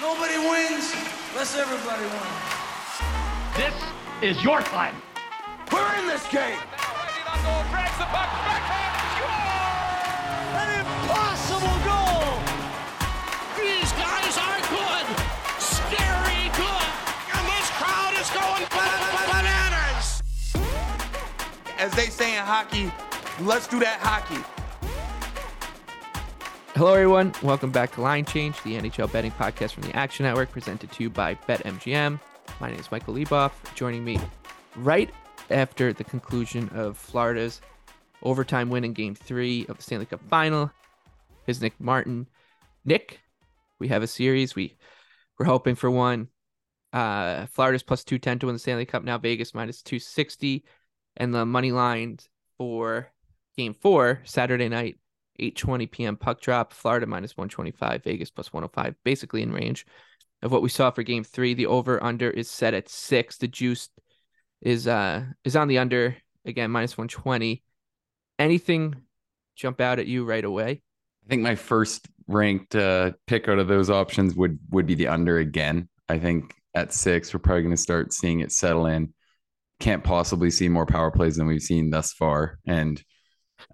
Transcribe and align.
Nobody 0.00 0.38
wins 0.38 0.94
unless 1.32 1.54
everybody 1.58 2.02
wins. 2.02 2.40
This 3.54 3.74
is 4.22 4.42
your 4.42 4.62
time. 4.62 4.94
We're 5.70 5.94
in 5.96 6.06
this 6.06 6.26
game. 6.28 6.58
An 10.56 10.80
impossible 10.80 11.78
goal! 11.84 12.40
These 13.60 13.92
guys 13.92 14.38
are 14.40 14.60
good! 14.72 15.06
Scary 15.60 16.48
good! 16.56 16.88
And 17.36 17.44
this 17.52 17.68
crowd 17.76 18.14
is 18.16 18.30
going 18.30 18.64
bananas! 19.28 20.22
As 21.78 21.92
they 21.92 22.06
say 22.06 22.38
in 22.38 22.42
hockey, 22.42 22.90
let's 23.42 23.68
do 23.68 23.78
that 23.80 24.00
hockey. 24.00 24.42
Hello, 26.80 26.94
everyone. 26.94 27.34
Welcome 27.42 27.70
back 27.70 27.92
to 27.92 28.00
Line 28.00 28.24
Change, 28.24 28.56
the 28.62 28.80
NHL 28.80 29.12
betting 29.12 29.32
podcast 29.32 29.72
from 29.72 29.82
the 29.82 29.94
Action 29.94 30.24
Network, 30.24 30.50
presented 30.50 30.90
to 30.90 31.02
you 31.02 31.10
by 31.10 31.34
BetMGM. 31.34 32.18
My 32.58 32.70
name 32.70 32.80
is 32.80 32.90
Michael 32.90 33.12
Leboff. 33.12 33.52
Joining 33.74 34.02
me 34.02 34.18
right 34.76 35.10
after 35.50 35.92
the 35.92 36.04
conclusion 36.04 36.70
of 36.70 36.96
Florida's 36.96 37.60
overtime 38.22 38.70
win 38.70 38.84
in 38.84 38.94
Game 38.94 39.14
Three 39.14 39.66
of 39.68 39.76
the 39.76 39.82
Stanley 39.82 40.06
Cup 40.06 40.22
Final 40.30 40.70
is 41.46 41.60
Nick 41.60 41.78
Martin. 41.78 42.26
Nick, 42.86 43.20
we 43.78 43.88
have 43.88 44.02
a 44.02 44.06
series. 44.06 44.54
We 44.54 44.74
we're 45.38 45.44
hoping 45.44 45.74
for 45.74 45.90
one. 45.90 46.28
Uh, 46.94 47.44
Florida's 47.44 47.82
plus 47.82 48.04
two 48.04 48.18
ten 48.18 48.38
to 48.38 48.46
win 48.46 48.54
the 48.54 48.58
Stanley 48.58 48.86
Cup. 48.86 49.04
Now 49.04 49.18
Vegas 49.18 49.52
minus 49.52 49.82
two 49.82 49.98
sixty, 49.98 50.64
and 51.18 51.34
the 51.34 51.44
money 51.44 51.72
line 51.72 52.20
for 52.56 53.12
Game 53.58 53.74
Four 53.74 54.22
Saturday 54.24 54.70
night 54.70 54.96
8:20 55.40 55.90
p.m. 55.90 56.16
puck 56.16 56.40
drop. 56.40 56.72
Florida 56.72 57.06
minus 57.06 57.36
125, 57.36 58.04
Vegas 58.04 58.30
plus 58.30 58.52
105, 58.52 58.94
basically 59.04 59.42
in 59.42 59.52
range 59.52 59.86
of 60.42 60.52
what 60.52 60.62
we 60.62 60.68
saw 60.68 60.90
for 60.90 61.02
game 61.02 61.24
3. 61.24 61.54
The 61.54 61.66
over 61.66 62.02
under 62.02 62.30
is 62.30 62.50
set 62.50 62.74
at 62.74 62.88
6. 62.88 63.38
The 63.38 63.48
juice 63.48 63.88
is 64.60 64.86
uh 64.86 65.24
is 65.44 65.56
on 65.56 65.68
the 65.68 65.78
under 65.78 66.16
again 66.44 66.70
minus 66.70 66.96
120. 66.96 67.62
Anything 68.38 68.96
jump 69.56 69.80
out 69.80 69.98
at 69.98 70.06
you 70.06 70.24
right 70.24 70.44
away? 70.44 70.82
I 71.24 71.28
think 71.28 71.42
my 71.42 71.54
first 71.54 72.08
ranked 72.26 72.74
uh, 72.74 73.12
pick 73.26 73.48
out 73.48 73.58
of 73.58 73.68
those 73.68 73.90
options 73.90 74.34
would 74.34 74.58
would 74.70 74.86
be 74.86 74.94
the 74.94 75.08
under 75.08 75.38
again. 75.38 75.88
I 76.08 76.18
think 76.18 76.54
at 76.74 76.92
6 76.92 77.32
we're 77.32 77.40
probably 77.40 77.62
going 77.62 77.74
to 77.74 77.80
start 77.80 78.12
seeing 78.12 78.40
it 78.40 78.52
settle 78.52 78.86
in. 78.86 79.12
Can't 79.80 80.04
possibly 80.04 80.50
see 80.50 80.68
more 80.68 80.86
power 80.86 81.10
plays 81.10 81.36
than 81.36 81.46
we've 81.46 81.62
seen 81.62 81.90
thus 81.90 82.12
far 82.12 82.58
and 82.66 83.02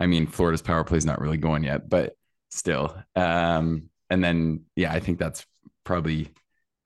I 0.01 0.07
mean, 0.07 0.27
Florida's 0.27 0.63
power 0.63 0.85
play 0.85 0.99
is 0.99 1.07
not 1.07 1.21
really 1.21 1.37
going 1.37 1.65
yet, 1.65 1.89
but 1.89 2.15
still. 2.51 2.97
Um, 3.15 3.91
and 4.11 4.23
then, 4.23 4.65
yeah, 4.77 4.93
I 4.93 5.01
think 5.01 5.19
that's 5.19 5.45
probably 5.85 6.31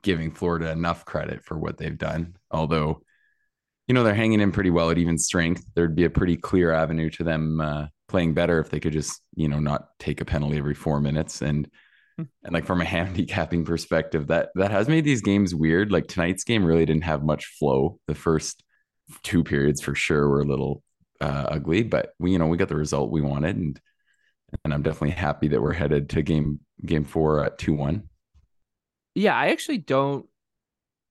giving 0.02 0.30
Florida 0.30 0.70
enough 0.70 1.04
credit 1.04 1.44
for 1.44 1.58
what 1.58 1.76
they've 1.76 1.98
done. 1.98 2.36
Although, 2.50 3.02
you 3.86 3.94
know, 3.94 4.02
they're 4.02 4.14
hanging 4.14 4.40
in 4.40 4.52
pretty 4.52 4.70
well 4.70 4.90
at 4.90 4.98
even 4.98 5.18
strength. 5.18 5.64
There'd 5.74 5.96
be 5.96 6.04
a 6.04 6.10
pretty 6.10 6.36
clear 6.36 6.72
avenue 6.72 7.10
to 7.10 7.24
them 7.24 7.60
uh, 7.60 7.86
playing 8.08 8.34
better 8.34 8.60
if 8.60 8.70
they 8.70 8.80
could 8.80 8.92
just, 8.92 9.20
you 9.34 9.48
know, 9.48 9.58
not 9.58 9.88
take 9.98 10.20
a 10.20 10.24
penalty 10.24 10.58
every 10.58 10.74
four 10.74 11.00
minutes. 11.00 11.42
And 11.42 11.68
and 12.18 12.52
like 12.52 12.66
from 12.66 12.80
a 12.80 12.84
handicapping 12.96 13.64
perspective, 13.64 14.28
that 14.28 14.50
that 14.54 14.70
has 14.70 14.88
made 14.88 15.04
these 15.04 15.22
games 15.22 15.54
weird. 15.54 15.92
Like 15.92 16.06
tonight's 16.06 16.44
game 16.44 16.64
really 16.64 16.86
didn't 16.86 17.04
have 17.04 17.22
much 17.22 17.46
flow. 17.58 17.98
The 18.06 18.14
first 18.14 18.62
two 19.22 19.42
periods 19.42 19.80
for 19.80 19.94
sure 19.94 20.28
were 20.28 20.40
a 20.40 20.46
little 20.46 20.82
uh, 21.20 21.46
ugly, 21.48 21.82
but 21.82 22.14
we, 22.18 22.32
you 22.32 22.38
know, 22.38 22.46
we 22.46 22.56
got 22.56 22.68
the 22.68 22.76
result 22.76 23.10
we 23.10 23.20
wanted, 23.20 23.56
and 23.56 23.80
and 24.64 24.74
I'm 24.74 24.82
definitely 24.82 25.10
happy 25.10 25.48
that 25.48 25.62
we're 25.62 25.72
headed 25.72 26.10
to 26.10 26.22
game 26.22 26.60
game 26.84 27.04
four 27.04 27.44
at 27.44 27.58
two 27.58 27.74
one. 27.74 28.08
Yeah, 29.14 29.34
I 29.34 29.48
actually 29.48 29.78
don't 29.78 30.26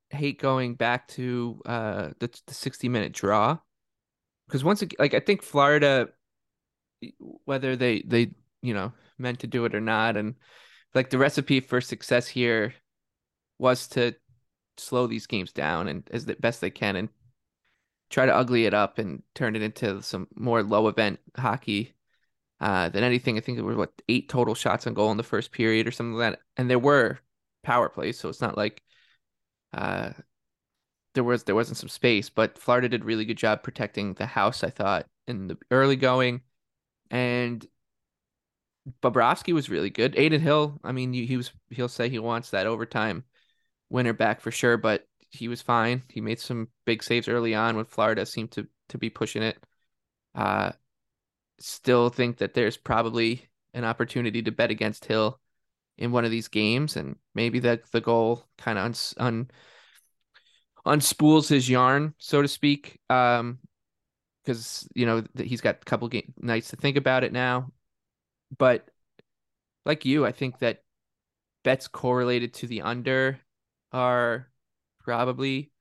hate 0.10 0.42
going 0.42 0.74
back 0.74 1.08
to 1.08 1.62
uh 1.68 2.10
the 2.20 2.30
the 2.48 2.54
60 2.54 2.90
minute 2.90 3.14
draw 3.14 3.60
because 4.48 4.64
once 4.64 4.82
again, 4.82 4.98
like 4.98 5.14
I 5.14 5.20
think 5.20 5.44
Florida, 5.44 6.10
whether 7.46 7.76
they 7.76 8.02
they 8.02 8.32
you 8.62 8.74
know 8.74 8.92
meant 9.18 9.40
to 9.40 9.48
do 9.48 9.66
it 9.66 9.76
or 9.76 9.82
not, 9.82 10.18
and 10.18 10.36
like 10.96 11.10
the 11.10 11.18
recipe 11.18 11.60
for 11.60 11.82
success 11.82 12.28
here 12.28 12.74
was 13.60 13.88
to 13.90 14.16
slow 14.78 15.08
these 15.08 15.28
games 15.28 15.52
down 15.52 15.88
and 15.88 16.10
as 16.12 16.26
the 16.26 16.36
best 16.36 16.62
they 16.62 16.70
can 16.70 16.96
and 16.96 17.10
try 18.10 18.26
to 18.26 18.36
ugly 18.36 18.66
it 18.66 18.74
up 18.74 18.98
and 18.98 19.24
turn 19.36 19.56
it 19.56 19.62
into 19.62 20.02
some 20.02 20.28
more 20.36 20.64
low 20.64 20.88
event 20.88 21.20
hockey 21.38 21.94
uh, 22.60 22.90
than 22.90 23.04
anything. 23.04 23.38
I 23.38 23.42
think 23.42 23.58
it 23.58 23.64
was 23.64 23.78
what 23.78 23.94
eight 24.10 24.30
total 24.30 24.56
shots 24.56 24.88
on 24.88 24.94
goal 24.94 25.12
in 25.12 25.18
the 25.18 25.24
first 25.24 25.52
period 25.52 25.88
or 25.88 25.92
something 25.92 26.14
like 26.14 26.34
that, 26.34 26.42
and 26.58 26.70
there 26.70 26.80
were 26.80 27.20
power 27.64 27.90
plays, 27.90 28.20
so 28.20 28.30
it's 28.30 28.42
not 28.42 28.58
like 28.58 28.82
uh, 29.74 30.12
there 31.14 31.24
was 31.24 31.44
there 31.44 31.56
wasn't 31.56 31.78
some 31.78 31.90
space. 31.90 32.30
But 32.30 32.58
Florida 32.58 32.90
did 32.90 33.02
a 33.02 33.06
really 33.06 33.26
good 33.26 33.38
job 33.38 33.64
protecting 33.64 34.14
the 34.14 34.26
house, 34.26 34.64
I 34.64 34.70
thought, 34.70 35.06
in 35.28 35.48
the 35.48 35.58
early 35.72 35.96
going, 35.96 36.42
and 37.12 37.66
Bobrovsky 39.02 39.54
was 39.54 39.70
really 39.70 39.90
good. 39.90 40.16
Adin 40.18 40.42
Hill, 40.42 40.80
I 40.84 40.92
mean, 40.92 41.14
he 41.14 41.38
was 41.38 41.52
he'll 41.70 41.88
say 41.88 42.10
he 42.10 42.20
wants 42.20 42.52
that 42.52 42.68
overtime 42.68 43.24
winner 43.90 44.14
back 44.14 44.42
for 44.42 44.52
sure, 44.52 44.78
but 44.78 45.06
he 45.30 45.48
was 45.48 45.62
fine. 45.62 46.04
He 46.10 46.22
made 46.22 46.40
some 46.40 46.70
big 46.86 47.04
saves 47.04 47.28
early 47.28 47.54
on 47.56 47.76
when 47.76 47.86
Florida 47.86 48.26
seemed 48.26 48.52
to 48.52 48.68
to 48.90 48.98
be 48.98 49.10
pushing 49.10 49.44
it. 49.44 49.58
Uh, 50.34 50.72
still 51.60 52.10
think 52.10 52.38
that 52.38 52.54
there's 52.54 52.78
probably 52.78 53.48
an 53.74 53.84
opportunity 53.84 54.42
to 54.42 54.52
bet 54.52 54.72
against 54.72 55.06
Hill 55.06 55.40
in 55.98 56.12
one 56.12 56.26
of 56.26 56.32
these 56.32 56.48
games, 56.48 56.96
and 56.96 57.18
maybe 57.36 57.60
that 57.60 57.92
the 57.92 58.02
goal 58.02 58.46
kind 58.58 58.80
of 58.80 58.86
uns, 58.86 59.14
un, 59.18 59.52
unspools 60.86 61.50
his 61.50 61.70
yarn, 61.70 62.14
so 62.18 62.42
to 62.42 62.48
speak. 62.48 63.00
Um, 63.10 63.60
because 64.44 64.88
you 64.96 65.06
know 65.06 65.24
he's 65.38 65.62
got 65.62 65.76
a 65.82 65.86
couple 65.86 66.08
game, 66.08 66.34
nights 66.38 66.70
to 66.70 66.76
think 66.76 66.98
about 66.98 67.24
it 67.24 67.32
now. 67.32 67.72
But 68.58 68.90
like 69.86 70.06
you, 70.06 70.26
I 70.26 70.32
think 70.32 70.60
that 70.60 70.84
bets 71.64 71.88
correlated 71.88 72.54
to 72.56 72.68
the 72.68 72.82
under 72.82 73.40
are 73.92 74.48
probably 75.00 75.72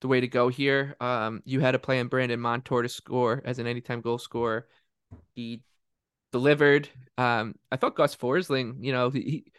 the 0.00 0.08
way 0.08 0.20
to 0.20 0.28
go 0.28 0.48
here. 0.48 0.96
Um, 1.00 1.42
you 1.44 1.60
had 1.60 1.74
a 1.74 1.78
play 1.78 2.00
on 2.00 2.08
Brandon 2.08 2.40
Montour 2.40 2.82
to 2.82 2.88
score 2.88 3.42
as 3.44 3.58
an 3.58 3.66
anytime 3.66 4.00
goal 4.00 4.18
scorer. 4.18 4.66
He 5.34 5.62
delivered. 6.32 6.88
Um, 7.18 7.54
I 7.70 7.76
thought 7.76 7.96
Gus 7.96 8.14
Forsling, 8.14 8.76
you 8.80 8.92
know, 8.92 9.10
he 9.10 9.52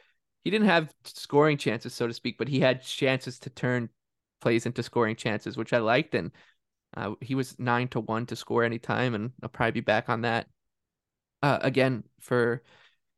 he 0.44 0.52
didn't 0.52 0.68
have 0.68 0.94
scoring 1.04 1.58
chances, 1.58 1.94
so 1.94 2.08
to 2.08 2.14
speak, 2.14 2.38
but 2.38 2.48
he 2.48 2.60
had 2.60 2.82
chances 2.84 3.40
to 3.40 3.50
turn 3.50 3.90
plays 4.40 4.66
into 4.66 4.84
scoring 4.84 5.16
chances, 5.16 5.58
which 5.58 5.74
I 5.74 5.80
liked. 5.80 6.16
And 6.16 6.32
uh, 6.96 7.16
he 7.22 7.36
was 7.36 7.58
nine 7.60 7.88
to 7.90 8.00
one 8.00 8.26
to 8.28 8.36
score 8.36 8.64
anytime, 8.64 9.16
and 9.16 9.32
I'll 9.42 9.50
probably 9.50 9.72
be 9.72 9.82
back 9.82 10.10
on 10.10 10.22
that 10.22 10.48
uh, 11.44 11.60
again 11.62 12.04
for 12.20 12.64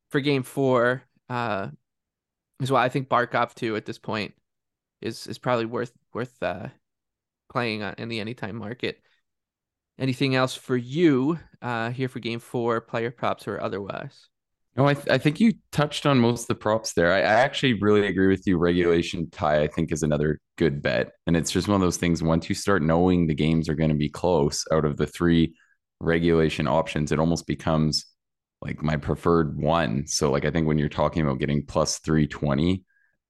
for 0.10 0.22
game 0.22 0.44
four. 0.44 1.04
Uh, 1.30 1.70
is 2.60 2.72
why 2.72 2.84
I 2.84 2.90
think 2.90 3.10
Barkov 3.10 3.54
too 3.54 3.76
at 3.76 3.86
this 3.86 4.00
point 4.00 4.34
is 5.02 5.28
is 5.28 5.38
probably 5.38 5.66
worth 5.66 5.92
worth 6.14 6.42
uh, 6.42 6.68
playing 7.52 7.82
in 7.98 8.10
the 8.10 8.20
anytime 8.20 8.56
market. 8.56 9.02
Anything 9.98 10.36
else 10.36 10.56
for 10.56 10.78
you 10.78 11.40
uh, 11.62 11.90
here 11.92 12.08
for 12.08 12.20
game 12.20 12.40
four, 12.40 12.80
player 12.80 13.12
props 13.12 13.48
or 13.48 13.60
otherwise? 13.60 14.30
No, 14.78 14.86
I, 14.86 14.94
th- 14.94 15.10
I 15.10 15.18
think 15.18 15.42
you 15.42 15.54
touched 15.74 16.06
on 16.06 16.20
most 16.20 16.44
of 16.44 16.48
the 16.48 16.56
props 16.56 16.94
there. 16.94 17.12
I, 17.12 17.20
I 17.20 17.42
actually 17.42 17.74
really 17.74 18.08
agree 18.08 18.28
with 18.28 18.48
you. 18.48 18.58
Regulation 18.58 19.30
tie, 19.30 19.62
I 19.62 19.68
think, 19.68 19.92
is 19.92 20.04
another 20.04 20.40
good 20.58 20.82
bet. 20.82 21.12
And 21.28 21.36
it's 21.36 21.52
just 21.52 21.68
one 21.68 21.76
of 21.76 21.82
those 21.82 21.98
things. 21.98 22.24
Once 22.24 22.48
you 22.48 22.56
start 22.56 22.82
knowing 22.82 23.28
the 23.28 23.36
games 23.36 23.68
are 23.68 23.76
going 23.76 23.90
to 23.90 23.96
be 23.96 24.10
close 24.10 24.64
out 24.72 24.86
of 24.86 24.96
the 24.96 25.08
three 25.08 25.54
regulation 26.00 26.66
options, 26.66 27.12
it 27.12 27.20
almost 27.20 27.46
becomes 27.46 28.06
like 28.62 28.82
my 28.82 28.96
preferred 28.96 29.60
one. 29.60 30.08
So, 30.08 30.32
like, 30.32 30.46
I 30.46 30.52
think 30.52 30.66
when 30.66 30.78
you're 30.78 30.88
talking 30.88 31.24
about 31.24 31.40
getting 31.40 31.66
plus 31.66 32.00
320, 32.00 32.84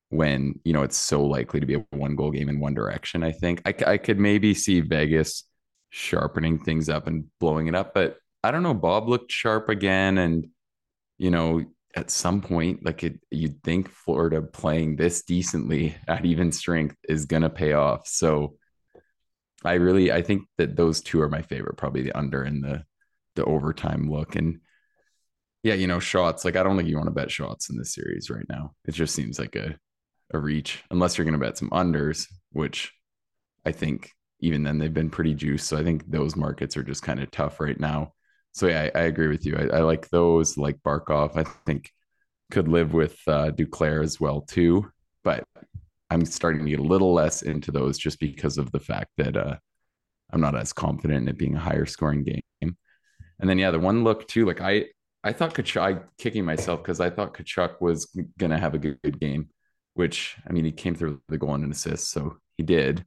when 0.09 0.59
you 0.63 0.73
know 0.73 0.81
it's 0.81 0.97
so 0.97 1.23
likely 1.23 1.59
to 1.59 1.65
be 1.65 1.75
a 1.75 1.85
one 1.91 2.15
goal 2.15 2.31
game 2.31 2.49
in 2.49 2.59
one 2.59 2.73
direction. 2.73 3.23
I 3.23 3.31
think 3.31 3.61
I, 3.65 3.91
I 3.91 3.97
could 3.97 4.19
maybe 4.19 4.53
see 4.53 4.81
Vegas 4.81 5.43
sharpening 5.89 6.59
things 6.59 6.89
up 6.89 7.07
and 7.07 7.25
blowing 7.39 7.67
it 7.67 7.75
up, 7.75 7.93
but 7.93 8.17
I 8.43 8.51
don't 8.51 8.63
know. 8.63 8.73
Bob 8.73 9.07
looked 9.07 9.31
sharp 9.31 9.69
again, 9.69 10.17
and 10.17 10.47
you 11.17 11.31
know 11.31 11.63
at 11.95 12.11
some 12.11 12.41
point, 12.41 12.85
like 12.85 13.03
it, 13.03 13.19
you'd 13.31 13.63
think 13.63 13.89
Florida 13.89 14.41
playing 14.41 14.95
this 14.95 15.23
decently 15.23 15.95
at 16.07 16.25
even 16.25 16.51
strength 16.51 16.95
is 17.07 17.25
gonna 17.25 17.49
pay 17.49 17.73
off. 17.73 18.07
So 18.07 18.55
I 19.63 19.73
really 19.73 20.11
I 20.11 20.21
think 20.21 20.43
that 20.57 20.75
those 20.75 21.01
two 21.01 21.21
are 21.21 21.29
my 21.29 21.41
favorite, 21.43 21.77
probably 21.77 22.01
the 22.01 22.17
under 22.17 22.43
and 22.43 22.63
the 22.63 22.83
the 23.35 23.45
overtime 23.45 24.09
look 24.09 24.35
and. 24.35 24.59
Yeah, 25.61 25.73
you 25.73 25.87
know, 25.87 25.99
shots. 25.99 26.45
Like, 26.45 26.55
I 26.55 26.63
don't 26.63 26.77
think 26.77 26.87
you 26.87 26.95
want 26.95 27.07
to 27.07 27.11
bet 27.13 27.29
shots 27.29 27.69
in 27.69 27.77
this 27.77 27.93
series 27.93 28.29
right 28.29 28.45
now. 28.47 28.75
It 28.85 28.93
just 28.93 29.13
seems 29.13 29.37
like 29.37 29.57
a 29.57 29.75
a 30.33 30.39
reach 30.39 30.83
unless 30.91 31.17
you're 31.17 31.25
going 31.25 31.39
to 31.39 31.45
bet 31.45 31.57
some 31.57 31.69
unders, 31.69 32.27
which 32.51 32.93
I 33.65 33.71
think 33.71 34.11
even 34.39 34.63
then 34.63 34.77
they've 34.77 34.93
been 34.93 35.09
pretty 35.09 35.33
juiced. 35.33 35.67
So 35.67 35.77
I 35.77 35.83
think 35.83 36.09
those 36.09 36.35
markets 36.35 36.77
are 36.77 36.83
just 36.83 37.03
kind 37.03 37.19
of 37.19 37.31
tough 37.31 37.59
right 37.59 37.79
now. 37.79 38.13
So 38.51 38.67
yeah, 38.67 38.89
I, 38.95 38.99
I 38.99 39.03
agree 39.03 39.27
with 39.27 39.45
you. 39.45 39.57
I, 39.57 39.77
I, 39.77 39.81
like 39.81 40.09
those 40.09 40.57
like 40.57 40.77
Barkov. 40.85 41.37
I 41.37 41.43
think 41.65 41.91
could 42.51 42.67
live 42.67 42.93
with 42.93 43.19
uh, 43.27 43.51
Duclair 43.51 44.03
as 44.03 44.19
well 44.19 44.41
too. 44.41 44.89
But 45.23 45.43
I'm 46.09 46.25
starting 46.25 46.63
to 46.63 46.69
get 46.69 46.79
a 46.79 46.83
little 46.83 47.13
less 47.13 47.43
into 47.43 47.71
those 47.71 47.97
just 47.97 48.19
because 48.19 48.57
of 48.57 48.71
the 48.71 48.79
fact 48.79 49.09
that 49.17 49.37
uh, 49.37 49.57
I'm 50.31 50.41
not 50.41 50.55
as 50.55 50.73
confident 50.73 51.23
in 51.23 51.27
it 51.27 51.37
being 51.37 51.55
a 51.55 51.59
higher 51.59 51.85
scoring 51.85 52.23
game. 52.23 52.41
And 53.39 53.49
then 53.49 53.57
yeah, 53.57 53.71
the 53.71 53.79
one 53.79 54.03
look 54.03 54.27
too, 54.27 54.45
like 54.45 54.61
I 54.61 54.85
I 55.23 55.33
thought 55.33 55.53
Tkachuk 55.53 56.03
kicking 56.17 56.45
myself 56.45 56.81
because 56.81 56.99
I 56.99 57.09
thought 57.09 57.33
Tkachuk 57.33 57.81
was 57.81 58.13
gonna 58.37 58.59
have 58.59 58.73
a 58.73 58.79
good, 58.79 58.99
good 59.03 59.19
game, 59.19 59.49
which 59.93 60.37
I 60.47 60.53
mean 60.53 60.65
he 60.65 60.71
came 60.71 60.95
through 60.95 61.21
the 61.27 61.37
goal 61.37 61.55
and 61.55 61.63
an 61.63 61.71
assist, 61.71 62.09
so 62.11 62.37
he 62.57 62.63
did. 62.63 63.05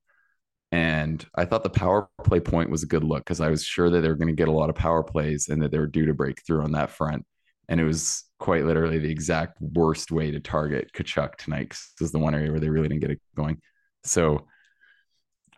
And 0.72 1.24
I 1.34 1.44
thought 1.44 1.64
the 1.64 1.70
power 1.70 2.08
play 2.24 2.40
point 2.40 2.70
was 2.70 2.82
a 2.82 2.86
good 2.86 3.04
look 3.04 3.20
because 3.20 3.40
I 3.42 3.50
was 3.50 3.62
sure 3.62 3.90
that 3.90 4.00
they 4.00 4.08
were 4.08 4.16
going 4.16 4.28
to 4.28 4.34
get 4.34 4.48
a 4.48 4.52
lot 4.52 4.70
of 4.70 4.74
power 4.74 5.02
plays 5.02 5.48
and 5.48 5.60
that 5.62 5.70
they 5.70 5.78
were 5.78 5.86
due 5.86 6.06
to 6.06 6.14
break 6.14 6.42
through 6.46 6.62
on 6.64 6.72
that 6.72 6.90
front. 6.90 7.26
And 7.68 7.78
it 7.78 7.84
was 7.84 8.24
quite 8.38 8.64
literally 8.64 8.98
the 8.98 9.10
exact 9.10 9.58
worst 9.60 10.10
way 10.10 10.30
to 10.30 10.40
target 10.40 10.90
Tkachuk 10.94 11.36
tonight 11.36 11.68
because 11.68 11.90
this 11.98 12.06
is 12.06 12.12
the 12.12 12.18
one 12.18 12.34
area 12.34 12.50
where 12.50 12.60
they 12.60 12.70
really 12.70 12.88
didn't 12.88 13.02
get 13.02 13.10
it 13.10 13.20
going. 13.36 13.60
So 14.04 14.46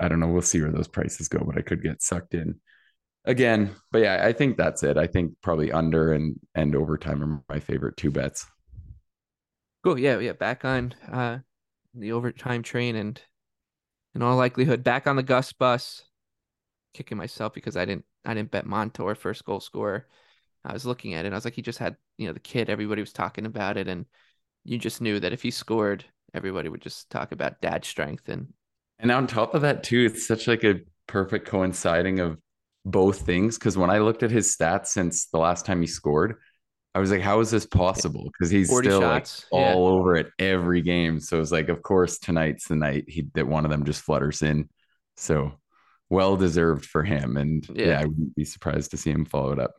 I 0.00 0.08
don't 0.08 0.20
know. 0.20 0.26
We'll 0.28 0.42
see 0.42 0.60
where 0.60 0.72
those 0.72 0.88
prices 0.88 1.28
go, 1.28 1.44
but 1.44 1.56
I 1.56 1.62
could 1.62 1.82
get 1.82 2.02
sucked 2.02 2.34
in 2.34 2.60
again. 3.24 3.70
But 3.92 4.02
yeah, 4.02 4.20
I 4.24 4.32
think 4.32 4.56
that's 4.56 4.82
it. 4.82 4.96
I 4.96 5.06
think 5.06 5.32
probably 5.42 5.72
under 5.72 6.12
and 6.12 6.38
and 6.54 6.74
overtime 6.74 7.22
are 7.22 7.42
my 7.48 7.60
favorite 7.60 7.96
two 7.96 8.10
bets. 8.10 8.46
Cool. 9.84 9.98
Yeah, 9.98 10.18
yeah. 10.18 10.32
Back 10.32 10.64
on 10.64 10.94
uh 11.12 11.38
the 11.94 12.12
overtime 12.12 12.62
train 12.62 12.96
and 12.96 13.20
in 14.14 14.22
all 14.22 14.36
likelihood 14.36 14.82
back 14.82 15.06
on 15.06 15.16
the 15.16 15.22
Gus 15.22 15.52
bus. 15.52 16.02
Kicking 16.94 17.18
myself 17.18 17.52
because 17.52 17.76
I 17.76 17.84
didn't 17.84 18.06
I 18.24 18.32
didn't 18.32 18.50
bet 18.50 18.66
Montour 18.66 19.14
first 19.14 19.44
goal 19.44 19.60
scorer. 19.60 20.06
I 20.64 20.72
was 20.72 20.86
looking 20.86 21.12
at 21.12 21.26
it. 21.26 21.32
I 21.32 21.34
was 21.34 21.44
like, 21.44 21.54
he 21.54 21.60
just 21.60 21.78
had 21.78 21.96
you 22.16 22.26
know 22.26 22.32
the 22.32 22.40
kid. 22.40 22.70
Everybody 22.70 23.02
was 23.02 23.12
talking 23.12 23.44
about 23.44 23.76
it, 23.76 23.86
and 23.86 24.06
you 24.64 24.78
just 24.78 25.02
knew 25.02 25.20
that 25.20 25.34
if 25.34 25.42
he 25.42 25.50
scored, 25.50 26.06
everybody 26.32 26.70
would 26.70 26.80
just 26.80 27.10
talk 27.10 27.32
about 27.32 27.60
dad 27.60 27.84
strength 27.84 28.28
and. 28.28 28.48
And 29.00 29.10
on 29.10 29.26
top 29.26 29.54
of 29.54 29.62
that, 29.62 29.82
too, 29.82 30.06
it's 30.06 30.26
such 30.26 30.46
like 30.46 30.64
a 30.64 30.80
perfect 31.08 31.46
coinciding 31.46 32.20
of 32.20 32.38
both 32.86 33.22
things. 33.22 33.58
Because 33.58 33.76
when 33.76 33.90
I 33.90 33.98
looked 33.98 34.22
at 34.22 34.30
his 34.30 34.56
stats 34.56 34.86
since 34.86 35.26
the 35.26 35.38
last 35.38 35.66
time 35.66 35.80
he 35.80 35.86
scored, 35.88 36.36
I 36.94 37.00
was 37.00 37.10
like, 37.10 37.22
how 37.22 37.40
is 37.40 37.50
this 37.50 37.66
possible? 37.66 38.24
Because 38.24 38.50
he's 38.50 38.68
still 38.68 39.00
like 39.00 39.26
all 39.50 39.60
yeah. 39.60 39.74
over 39.74 40.16
it 40.16 40.30
every 40.38 40.80
game. 40.80 41.18
So 41.18 41.40
it's 41.40 41.50
like, 41.50 41.68
of 41.68 41.82
course, 41.82 42.18
tonight's 42.18 42.68
the 42.68 42.76
night 42.76 43.04
he 43.08 43.26
that 43.34 43.48
one 43.48 43.64
of 43.64 43.70
them 43.70 43.84
just 43.84 44.02
flutters 44.02 44.42
in. 44.42 44.68
So 45.16 45.52
well 46.08 46.36
deserved 46.36 46.84
for 46.84 47.02
him. 47.02 47.36
And 47.36 47.66
yeah, 47.74 47.86
yeah 47.86 48.00
I 48.00 48.04
wouldn't 48.04 48.36
be 48.36 48.44
surprised 48.44 48.92
to 48.92 48.96
see 48.96 49.10
him 49.10 49.24
follow 49.24 49.52
it 49.52 49.58
up. 49.58 49.74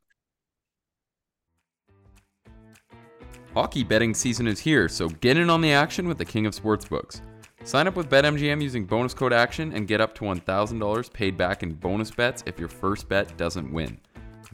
Hockey 3.54 3.86
betting 3.86 4.14
season 4.14 4.48
is 4.48 4.60
here, 4.60 4.90
so 4.90 5.08
get 5.08 5.38
in 5.38 5.50
on 5.50 5.62
the 5.62 5.72
action 5.72 6.10
with 6.10 6.18
the 6.18 6.26
King 6.26 6.46
of 6.46 6.54
Sportsbooks. 6.54 7.22
Sign 7.64 7.88
up 7.88 7.96
with 7.96 8.10
BetMGM 8.10 8.62
using 8.62 8.86
bonus 8.86 9.14
code 9.14 9.32
ACTION 9.32 9.72
and 9.72 9.88
get 9.88 10.02
up 10.02 10.14
to 10.16 10.26
$1,000 10.26 11.14
paid 11.14 11.38
back 11.38 11.64
in 11.64 11.72
bonus 11.74 12.12
bets 12.12 12.44
if 12.46 12.60
your 12.60 12.68
first 12.68 13.08
bet 13.08 13.38
doesn't 13.38 13.72
win. 13.72 13.98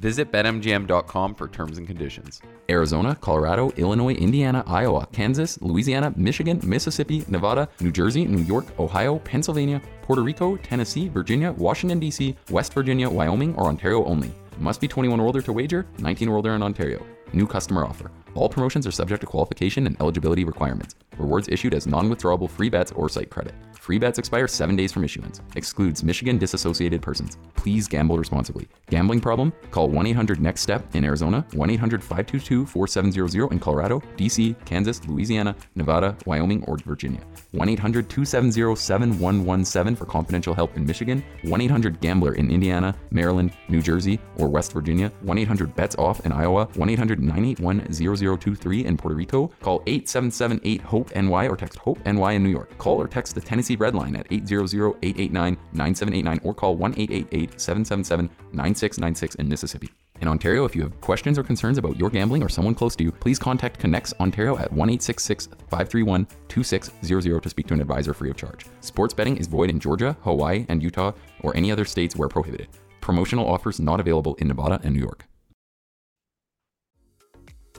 Visit 0.02 0.32
betmgm.com 0.32 1.36
for 1.36 1.48
terms 1.48 1.78
and 1.78 1.86
conditions. 1.86 2.42
Arizona, 2.70 3.16
Colorado, 3.22 3.70
Illinois, 3.78 4.14
Indiana, 4.16 4.64
Iowa, 4.66 5.08
Kansas, 5.12 5.62
Louisiana, 5.62 6.12
Michigan, 6.16 6.60
Mississippi, 6.64 7.24
Nevada, 7.28 7.70
New 7.80 7.92
Jersey, 7.92 8.26
New 8.26 8.42
York, 8.42 8.66
Ohio, 8.80 9.20
Pennsylvania, 9.20 9.80
Puerto 10.02 10.24
Rico, 10.24 10.58
Tennessee, 10.58 11.08
Virginia, 11.08 11.52
Washington, 11.52 12.00
D.C., 12.00 12.36
West 12.50 12.74
Virginia, 12.74 13.08
Wyoming, 13.08 13.54
or 13.58 13.66
Ontario 13.66 14.04
only. 14.06 14.32
Must 14.58 14.82
be 14.82 14.88
21 14.88 15.20
or 15.20 15.28
older 15.28 15.42
to 15.44 15.54
wager, 15.54 15.86
19 16.00 16.30
or 16.30 16.36
older 16.38 16.56
in 16.56 16.64
Ontario. 16.64 17.06
New 17.32 17.46
customer 17.46 17.86
offer. 17.86 18.10
All 18.34 18.50
promotions 18.50 18.88
are 18.88 18.92
subject 18.92 19.22
to 19.22 19.28
qualification 19.28 19.86
and 19.88 20.00
eligibility 20.00 20.44
requirements. 20.44 20.96
Rewards 21.18 21.50
issued 21.50 21.74
as 21.74 21.86
non 21.86 22.10
withdrawable 22.10 22.50
free 22.50 22.70
bets 22.70 22.92
or 22.94 23.10
site 23.10 23.30
credit. 23.30 23.54
Free 23.74 23.98
bets 23.98 24.20
expire 24.20 24.48
seven 24.48 24.76
days 24.76 24.92
from 24.92 25.04
issuance. 25.04 25.42
Excludes 25.56 26.04
Michigan 26.04 26.38
disassociated 26.38 27.02
persons. 27.02 27.38
Please 27.56 27.88
gamble 27.88 28.18
responsibly. 28.18 28.68
Gambling 28.90 29.20
problem? 29.20 29.52
Call 29.72 29.90
1 29.90 30.06
800 30.06 30.40
NEXT 30.40 30.64
STEP 30.64 30.96
in 30.96 31.04
Arizona, 31.04 31.46
1 31.54 31.70
800 31.72 32.04
522 32.04 32.66
4700 32.68 33.52
in 33.52 33.60
Colorado, 33.60 34.00
DC, 34.18 34.56
Kansas, 34.66 35.06
Louisiana, 35.08 35.56
Nevada, 35.76 36.16
Wyoming, 36.26 36.64
or 36.66 36.78
Virginia. 36.78 37.22
1 37.52 37.70
800 37.70 38.08
270 38.10 38.76
7117 38.76 39.96
for 39.96 40.06
confidential 40.06 40.54
help 40.54 40.78
in 40.78 40.86
Michigan, 40.86 41.24
1 41.44 41.62
800 41.62 42.00
Gambler 42.00 42.36
in 42.36 42.50
Indiana, 42.52 42.96
Maryland, 43.10 43.52
New 43.68 43.82
Jersey, 43.82 44.20
or 44.38 44.48
West 44.48 44.74
Virginia, 44.74 45.12
1 45.22 45.38
800 45.40 45.76
BETS 45.76 45.96
OFF 45.98 46.26
in 46.26 46.32
Iowa, 46.32 46.68
1 46.76 46.90
800 46.90 47.20
981 47.20 47.82
0023 48.22 48.86
in 48.86 48.98
Puerto 48.98 49.16
Rico. 49.16 49.48
Call 49.62 49.82
877 49.88 50.62
8 50.64 50.82
HOPE 50.82 51.16
NY 51.16 51.48
or 51.48 51.58
text 51.58 51.80
HOPE 51.80 52.06
NY 52.06 52.34
in 52.34 52.44
New 52.44 52.50
York. 52.50 52.78
Call 52.78 53.02
or 53.02 53.08
text 53.08 53.34
the 53.36 53.42
Tennessee 53.42 53.76
Red 53.76 53.96
Line 53.96 54.16
at 54.16 54.30
800-889-9789 54.30 56.46
or 56.46 56.54
call 56.54 56.78
1-888-777-9696 56.78 59.36
in 59.38 59.50
Mississippi. 59.50 59.90
In 60.22 60.28
Ontario, 60.28 60.66
if 60.66 60.76
you 60.76 60.84
have 60.84 61.02
questions 61.02 61.40
or 61.40 61.44
concerns 61.44 61.80
about 61.80 61.98
your 61.98 62.12
gambling 62.12 62.44
or 62.44 62.50
someone 62.50 62.76
close 62.76 62.96
to 62.96 63.04
you, 63.04 63.12
please 63.12 63.40
contact 63.40 63.82
ConnexOntario 63.82 64.60
at 64.60 64.72
1 64.72 65.00
531 65.00 66.28
2600 66.48 67.42
to 67.42 67.50
speak 67.50 67.66
to 67.66 67.74
an 67.74 67.82
advisor 67.82 68.14
free 68.14 68.30
of 68.30 68.38
charge. 68.38 68.68
Sports 68.82 69.16
betting 69.16 69.38
is 69.38 69.48
void 69.48 69.72
in 69.72 69.80
Georgia, 69.80 70.16
Hawaii, 70.22 70.68
and 70.70 70.84
Utah 70.84 71.14
or 71.40 71.58
any 71.58 71.72
other 71.72 71.86
states 71.86 72.16
where 72.16 72.30
prohibited. 72.30 72.68
Promotional 73.02 73.48
offers 73.48 73.80
not 73.80 74.00
available 74.00 74.36
in 74.36 74.48
Nevada 74.48 74.80
and 74.84 74.94
New 74.94 75.02
York. 75.02 75.26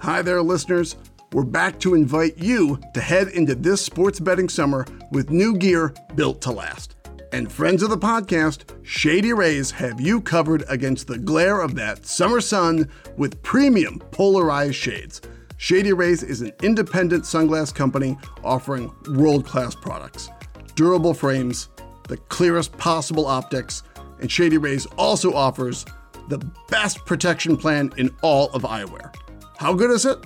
Hi 0.02 0.20
there, 0.20 0.42
listeners. 0.42 0.96
We're 1.30 1.44
back 1.44 1.78
to 1.78 1.94
invite 1.94 2.36
you 2.36 2.80
to 2.92 3.00
head 3.00 3.28
into 3.28 3.54
this 3.54 3.84
sports 3.84 4.18
betting 4.18 4.48
summer 4.48 4.84
with 5.12 5.30
new 5.30 5.56
gear 5.56 5.94
built 6.16 6.42
to 6.42 6.50
last. 6.50 6.96
And 7.30 7.52
friends 7.52 7.84
of 7.84 7.90
the 7.90 7.96
podcast, 7.96 8.64
Shady 8.82 9.32
Rays 9.32 9.70
have 9.70 10.00
you 10.00 10.20
covered 10.20 10.64
against 10.68 11.06
the 11.06 11.18
glare 11.18 11.60
of 11.60 11.76
that 11.76 12.04
summer 12.04 12.40
sun 12.40 12.88
with 13.16 13.40
premium 13.44 14.00
polarized 14.10 14.74
shades. 14.74 15.20
Shady 15.56 15.92
Rays 15.92 16.24
is 16.24 16.40
an 16.40 16.50
independent 16.64 17.22
sunglass 17.22 17.72
company 17.72 18.18
offering 18.42 18.92
world 19.08 19.46
class 19.46 19.76
products, 19.76 20.30
durable 20.74 21.14
frames, 21.14 21.68
the 22.08 22.16
clearest 22.16 22.76
possible 22.76 23.26
optics, 23.26 23.84
and 24.20 24.28
Shady 24.28 24.58
Rays 24.58 24.84
also 24.98 25.32
offers 25.32 25.86
the 26.28 26.38
best 26.68 27.06
protection 27.06 27.56
plan 27.56 27.92
in 27.98 28.10
all 28.20 28.50
of 28.50 28.62
eyewear. 28.62 29.14
How 29.58 29.74
good 29.74 29.90
is 29.90 30.06
it? 30.06 30.18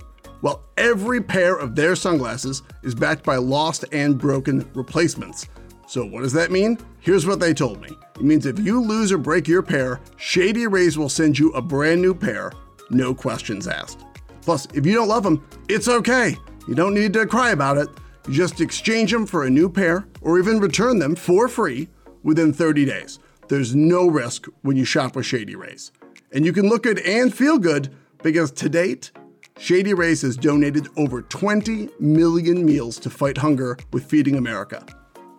Well, 0.42 0.62
every 0.76 1.20
pair 1.20 1.56
of 1.56 1.74
their 1.74 1.96
sunglasses 1.96 2.62
is 2.82 2.94
backed 2.94 3.24
by 3.24 3.36
lost 3.36 3.84
and 3.92 4.18
broken 4.18 4.68
replacements. 4.74 5.48
So, 5.88 6.04
what 6.04 6.22
does 6.22 6.32
that 6.32 6.50
mean? 6.50 6.78
Here's 7.00 7.26
what 7.26 7.40
they 7.40 7.54
told 7.54 7.80
me 7.80 7.88
it 8.16 8.22
means 8.22 8.46
if 8.46 8.58
you 8.58 8.80
lose 8.80 9.12
or 9.12 9.18
break 9.18 9.46
your 9.46 9.62
pair, 9.62 10.00
Shady 10.16 10.66
Rays 10.66 10.98
will 10.98 11.08
send 11.08 11.38
you 11.38 11.50
a 11.52 11.62
brand 11.62 12.02
new 12.02 12.14
pair, 12.14 12.52
no 12.90 13.14
questions 13.14 13.68
asked. 13.68 14.04
Plus, 14.42 14.66
if 14.74 14.86
you 14.86 14.94
don't 14.94 15.08
love 15.08 15.22
them, 15.22 15.46
it's 15.68 15.88
okay. 15.88 16.36
You 16.68 16.74
don't 16.74 16.94
need 16.94 17.12
to 17.12 17.26
cry 17.26 17.50
about 17.50 17.78
it. 17.78 17.88
You 18.26 18.34
just 18.34 18.60
exchange 18.60 19.12
them 19.12 19.26
for 19.26 19.44
a 19.44 19.50
new 19.50 19.68
pair 19.68 20.06
or 20.20 20.38
even 20.38 20.58
return 20.58 20.98
them 20.98 21.14
for 21.14 21.48
free 21.48 21.88
within 22.22 22.52
30 22.52 22.84
days. 22.84 23.18
There's 23.48 23.74
no 23.74 24.08
risk 24.08 24.46
when 24.62 24.76
you 24.76 24.84
shop 24.84 25.14
with 25.14 25.26
Shady 25.26 25.54
Rays. 25.54 25.92
And 26.32 26.44
you 26.44 26.52
can 26.52 26.68
look 26.68 26.82
good 26.82 26.98
and 27.00 27.32
feel 27.32 27.58
good 27.58 27.94
because 28.22 28.50
to 28.52 28.68
date, 28.68 29.12
Shady 29.58 29.94
Rays 29.94 30.20
has 30.20 30.36
donated 30.36 30.88
over 30.98 31.22
20 31.22 31.88
million 31.98 32.64
meals 32.64 32.98
to 32.98 33.08
fight 33.08 33.38
hunger 33.38 33.78
with 33.90 34.04
Feeding 34.04 34.36
America. 34.36 34.84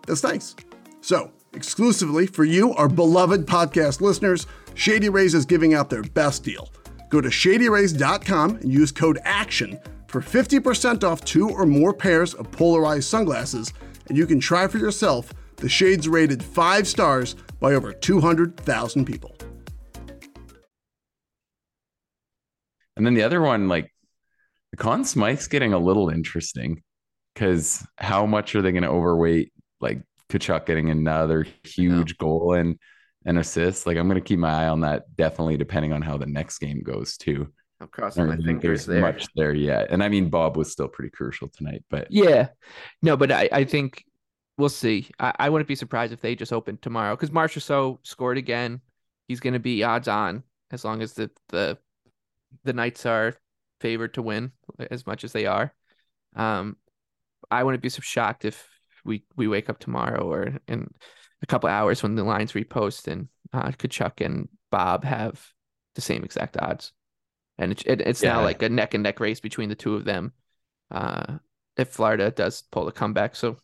That's 0.07 0.23
nice. 0.23 0.55
So, 1.01 1.31
exclusively 1.53 2.25
for 2.25 2.43
you, 2.43 2.73
our 2.73 2.89
beloved 2.89 3.45
podcast 3.45 4.01
listeners, 4.01 4.47
Shady 4.73 5.09
Rays 5.09 5.35
is 5.35 5.45
giving 5.45 5.75
out 5.75 5.91
their 5.91 6.01
best 6.01 6.43
deal. 6.43 6.69
Go 7.09 7.21
to 7.21 7.29
shadyrays.com 7.29 8.55
and 8.55 8.73
use 8.73 8.91
code 8.91 9.19
ACTION 9.23 9.79
for 10.07 10.19
50% 10.19 11.03
off 11.03 11.23
two 11.23 11.49
or 11.49 11.67
more 11.67 11.93
pairs 11.93 12.33
of 12.33 12.51
polarized 12.51 13.07
sunglasses, 13.07 13.71
and 14.09 14.17
you 14.17 14.25
can 14.25 14.39
try 14.39 14.67
for 14.67 14.79
yourself 14.79 15.31
the 15.57 15.69
shades 15.69 16.07
rated 16.07 16.41
5 16.41 16.87
stars 16.87 17.35
by 17.59 17.75
over 17.75 17.93
200,000 17.93 19.05
people. 19.05 19.35
And 22.95 23.05
then 23.05 23.13
the 23.13 23.23
other 23.23 23.41
one, 23.41 23.67
like 23.67 23.91
the 24.71 24.77
Conn 24.77 25.03
Smythe's 25.03 25.47
getting 25.47 25.73
a 25.73 25.79
little 25.79 26.09
interesting 26.09 26.81
because 27.33 27.85
how 27.97 28.25
much 28.25 28.55
are 28.55 28.61
they 28.61 28.71
going 28.71 28.83
to 28.83 28.89
overweight 28.89 29.53
like 29.79 30.01
Tkachuk 30.29 30.65
getting 30.65 30.89
another 30.89 31.45
huge 31.63 32.17
goal 32.17 32.53
and 32.53 32.77
an 33.25 33.37
assist? 33.37 33.85
Like 33.85 33.97
I'm 33.97 34.07
going 34.07 34.21
to 34.21 34.27
keep 34.27 34.39
my 34.39 34.63
eye 34.65 34.67
on 34.67 34.81
that 34.81 35.15
definitely 35.15 35.57
depending 35.57 35.93
on 35.93 36.01
how 36.01 36.17
the 36.17 36.25
next 36.25 36.59
game 36.59 36.81
goes 36.83 37.17
too. 37.17 37.47
I'm 37.79 37.87
crossing 37.87 38.25
my 38.25 38.37
fingers 38.37 38.85
there. 38.85 39.01
Much 39.01 39.27
there 39.35 39.53
yet, 39.53 39.87
and 39.91 40.03
I 40.03 40.09
mean 40.09 40.29
Bob 40.29 40.57
was 40.57 40.71
still 40.71 40.87
pretty 40.87 41.11
crucial 41.11 41.47
tonight, 41.47 41.83
but 41.91 42.07
yeah, 42.09 42.47
no, 43.03 43.15
but 43.15 43.31
I, 43.31 43.49
I 43.51 43.63
think 43.65 44.03
we'll 44.57 44.69
see. 44.69 45.09
I, 45.19 45.33
I 45.37 45.49
wouldn't 45.49 45.67
be 45.67 45.75
surprised 45.75 46.11
if 46.11 46.19
they 46.19 46.35
just 46.35 46.51
open 46.51 46.79
tomorrow 46.81 47.15
because 47.15 47.29
Marchessault 47.29 47.99
scored 48.01 48.39
again. 48.39 48.81
He's 49.27 49.39
going 49.39 49.53
to 49.53 49.59
be 49.59 49.83
odds 49.83 50.07
on 50.07 50.41
as 50.71 50.83
long 50.83 51.03
as 51.03 51.13
the 51.13 51.29
the 51.49 51.77
the 52.63 52.73
Knights 52.73 53.05
are 53.05 53.35
favored 53.79 54.13
to 54.15 54.21
win 54.21 54.51
as 54.91 55.05
much 55.05 55.23
as 55.23 55.31
they 55.31 55.45
are. 55.45 55.73
Um, 56.35 56.77
I 57.49 57.63
wouldn't 57.63 57.83
be 57.83 57.89
so 57.89 58.01
shocked 58.01 58.45
if 58.45 58.67
we 59.05 59.23
we 59.35 59.47
wake 59.47 59.69
up 59.69 59.79
tomorrow 59.79 60.29
or 60.29 60.59
in 60.67 60.93
a 61.41 61.45
couple 61.45 61.69
hours 61.69 62.03
when 62.03 62.15
the 62.15 62.23
lines 62.23 62.53
repost 62.53 63.07
and 63.07 63.27
uh, 63.53 63.69
Tkachuk 63.71 64.25
and 64.25 64.49
Bob 64.71 65.03
have 65.03 65.45
the 65.95 66.01
same 66.01 66.23
exact 66.23 66.57
odds, 66.57 66.91
and 67.57 67.71
it, 67.71 67.85
it, 67.85 68.01
it's 68.01 68.23
now 68.23 68.43
like 68.43 68.61
a 68.61 68.69
neck 68.69 68.93
and 68.93 69.03
neck 69.03 69.19
race 69.19 69.39
between 69.39 69.69
the 69.69 69.75
two 69.75 69.95
of 69.95 70.05
them. 70.05 70.33
Uh, 70.91 71.37
if 71.77 71.89
Florida 71.89 72.31
does 72.31 72.63
pull 72.71 72.85
the 72.85 72.91
comeback, 72.91 73.35
so 73.35 73.57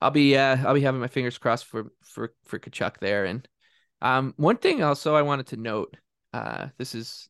I'll 0.00 0.10
be 0.10 0.36
uh 0.36 0.56
I'll 0.66 0.74
be 0.74 0.80
having 0.80 1.00
my 1.00 1.08
fingers 1.08 1.38
crossed 1.38 1.66
for 1.66 1.92
for 2.02 2.34
for 2.44 2.58
Tkachuk 2.58 2.98
there. 2.98 3.24
And 3.24 3.46
um 4.00 4.34
one 4.36 4.56
thing 4.56 4.82
also 4.82 5.14
I 5.14 5.22
wanted 5.22 5.48
to 5.48 5.56
note, 5.56 5.96
uh 6.32 6.68
this 6.78 6.94
is 6.94 7.28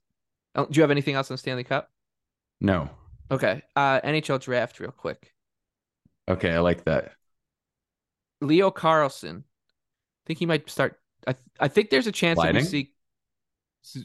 do 0.57 0.67
you 0.73 0.83
have 0.83 0.91
anything 0.91 1.15
else 1.15 1.31
on 1.31 1.37
Stanley 1.37 1.65
Cup? 1.65 1.91
No. 2.61 2.91
Okay. 3.31 3.63
Uh 3.77 4.01
NHL 4.03 4.41
draft 4.41 4.79
real 4.81 4.91
quick. 4.93 5.33
Okay, 6.29 6.53
I 6.53 6.61
like 6.61 6.85
that. 6.85 7.13
Leo 8.41 8.71
Carlsson. 8.71 9.39
I 9.39 10.23
think 10.27 10.39
he 10.39 10.47
might 10.47 10.69
start 10.71 10.99
I 11.27 11.35
I 11.61 11.69
think 11.69 11.91
there's 11.91 12.07
a 12.07 12.13
chance 12.13 12.39
that 12.39 12.43
Sliding? 12.55 12.63
we 12.63 12.69
see 12.69 12.93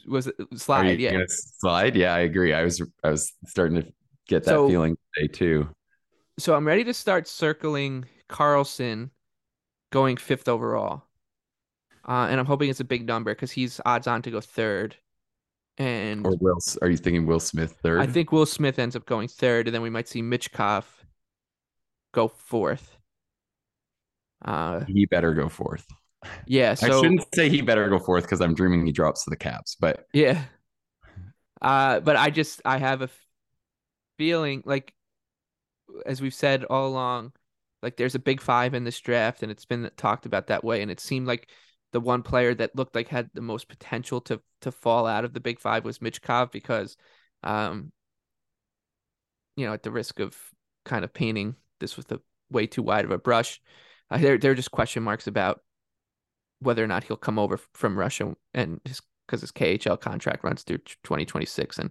was 0.08 0.26
it 0.26 0.34
slide, 0.56 0.98
yeah. 0.98 1.22
slide? 1.28 1.94
Yeah, 1.94 2.12
I 2.12 2.20
agree. 2.20 2.52
I 2.52 2.64
was 2.64 2.82
I 3.04 3.10
was 3.10 3.32
starting 3.46 3.80
to 3.82 3.92
get 4.26 4.44
that 4.44 4.50
So- 4.50 4.68
feeling 4.68 4.96
today 5.14 5.28
too. 5.28 5.68
So 6.38 6.54
I'm 6.54 6.66
ready 6.66 6.84
to 6.84 6.94
start 6.94 7.26
circling 7.26 8.04
Carlsson 8.28 9.10
going 9.90 10.16
fifth 10.16 10.46
overall. 10.48 11.02
Uh, 12.06 12.28
and 12.30 12.38
I'm 12.40 12.46
hoping 12.46 12.70
it's 12.70 12.78
a 12.80 12.84
big 12.84 13.06
number 13.06 13.32
because 13.34 13.50
he's 13.50 13.80
odds 13.84 14.06
on 14.06 14.22
to 14.22 14.30
go 14.30 14.40
third. 14.40 14.96
And 15.78 16.26
Or 16.26 16.36
Will? 16.40 16.58
Are 16.82 16.90
you 16.90 16.96
thinking 16.96 17.24
Will 17.24 17.40
Smith 17.40 17.76
third? 17.82 18.00
I 18.00 18.06
think 18.06 18.32
Will 18.32 18.46
Smith 18.46 18.78
ends 18.78 18.96
up 18.96 19.06
going 19.06 19.28
third, 19.28 19.68
and 19.68 19.74
then 19.74 19.82
we 19.82 19.90
might 19.90 20.08
see 20.08 20.22
Michkov 20.22 20.84
go 22.12 22.28
fourth. 22.28 22.96
Uh, 24.44 24.84
he 24.86 25.06
better 25.06 25.34
go 25.34 25.48
fourth. 25.48 25.86
yeah. 26.46 26.74
I 26.82 26.88
shouldn't 26.90 27.24
say 27.34 27.48
he 27.48 27.62
better 27.62 27.88
go 27.88 27.98
fourth 27.98 28.24
because 28.24 28.40
I'm 28.40 28.54
dreaming 28.54 28.84
he 28.86 28.92
drops 28.92 29.24
to 29.24 29.30
the 29.30 29.36
Caps. 29.36 29.76
But 29.78 30.06
yeah. 30.12 30.42
Uh, 31.62 32.00
but 32.00 32.16
I 32.16 32.30
just 32.30 32.60
I 32.64 32.78
have 32.78 33.02
a 33.02 33.10
feeling 34.16 34.62
like, 34.64 34.92
as 36.06 36.20
we've 36.20 36.34
said 36.34 36.64
all 36.64 36.88
along, 36.88 37.32
like 37.82 37.96
there's 37.96 38.14
a 38.16 38.20
big 38.20 38.40
five 38.40 38.74
in 38.74 38.84
this 38.84 38.98
draft, 39.00 39.42
and 39.42 39.52
it's 39.52 39.64
been 39.64 39.88
talked 39.96 40.26
about 40.26 40.48
that 40.48 40.64
way, 40.64 40.82
and 40.82 40.90
it 40.90 41.00
seemed 41.00 41.26
like 41.26 41.48
the 41.92 42.00
one 42.00 42.22
player 42.22 42.54
that 42.54 42.76
looked 42.76 42.94
like 42.94 43.08
had 43.08 43.30
the 43.34 43.40
most 43.40 43.68
potential 43.68 44.20
to 44.22 44.40
to 44.60 44.72
fall 44.72 45.06
out 45.06 45.24
of 45.24 45.32
the 45.32 45.40
big 45.40 45.58
five 45.58 45.84
was 45.84 45.98
Michkov 45.98 46.50
because, 46.50 46.96
um, 47.42 47.92
you 49.56 49.66
know, 49.66 49.72
at 49.72 49.82
the 49.82 49.90
risk 49.90 50.20
of 50.20 50.36
kind 50.84 51.04
of 51.04 51.12
painting 51.12 51.56
this 51.80 51.96
with 51.96 52.10
a 52.12 52.20
way 52.50 52.66
too 52.66 52.82
wide 52.82 53.04
of 53.04 53.10
a 53.10 53.18
brush, 53.18 53.60
uh, 54.10 54.18
there 54.18 54.38
there 54.38 54.52
are 54.52 54.56
just 54.56 54.70
question 54.70 55.02
marks 55.02 55.26
about 55.26 55.60
whether 56.60 56.82
or 56.82 56.86
not 56.86 57.04
he'll 57.04 57.16
come 57.16 57.38
over 57.38 57.58
from 57.74 57.98
Russia 57.98 58.34
and 58.54 58.80
his 58.84 59.00
because 59.26 59.40
his 59.42 59.52
KHL 59.52 60.00
contract 60.00 60.42
runs 60.42 60.62
through 60.62 60.78
2026 61.04 61.78
and 61.78 61.90